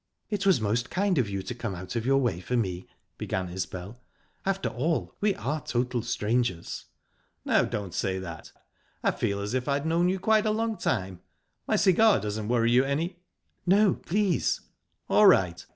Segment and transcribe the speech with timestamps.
[0.31, 2.87] "It was most kind of you to come out of your way for me,"
[3.19, 3.99] began Isbel.
[4.47, 6.85] "After all, we are total strangers."
[7.45, 8.51] "Now, don't say that;
[9.03, 11.21] I feel as if I'd known you quite a long time
[11.67, 13.19] ...My cigar doesn't worry you any?"
[13.67, 14.61] "No, please..."
[15.07, 15.63] "All right.